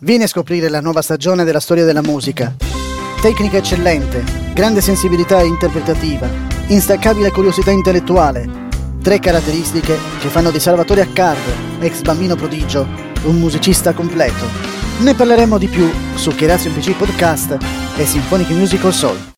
Vieni 0.00 0.24
a 0.24 0.26
scoprire 0.26 0.68
la 0.68 0.82
nuova 0.82 1.00
stagione 1.00 1.42
della 1.42 1.58
storia 1.58 1.86
della 1.86 2.02
musica. 2.02 2.54
Tecnica 3.22 3.56
eccellente, 3.56 4.22
grande 4.52 4.82
sensibilità 4.82 5.40
interpretativa, 5.40 6.28
instaccabile 6.66 7.30
curiosità 7.30 7.70
intellettuale. 7.70 8.46
Tre 9.02 9.18
caratteristiche 9.18 9.96
che 10.20 10.28
fanno 10.28 10.50
di 10.50 10.60
Salvatore 10.60 11.00
Accardo, 11.00 11.80
ex 11.80 12.02
bambino 12.02 12.36
prodigio, 12.36 12.86
un 13.22 13.38
musicista 13.38 13.94
completo. 13.94 14.44
Ne 15.00 15.14
parleremo 15.14 15.56
di 15.56 15.66
più 15.66 15.90
su 16.14 16.30
Chirazio 16.34 16.70
PC 16.72 16.94
Podcast 16.94 17.56
e 17.96 18.04
Symphonic 18.04 18.50
Musical 18.50 18.92
Soul. 18.92 19.35